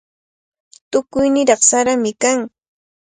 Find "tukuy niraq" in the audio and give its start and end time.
0.91-1.61